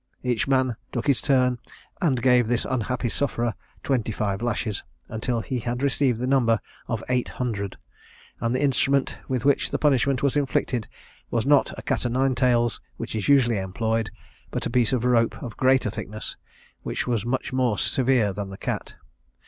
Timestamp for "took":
0.91-1.05